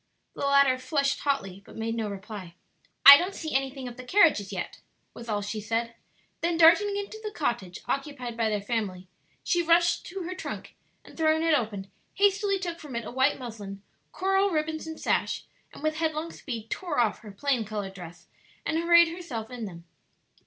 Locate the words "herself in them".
19.09-19.85